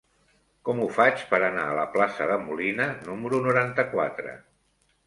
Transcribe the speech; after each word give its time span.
Com 0.69 0.79
ho 0.85 0.87
faig 0.95 1.21
per 1.33 1.39
anar 1.49 1.65
a 1.65 1.75
la 1.81 1.85
plaça 1.99 2.27
de 2.33 2.41
Molina 2.49 2.89
número 3.13 3.45
noranta-quatre? 3.51 4.37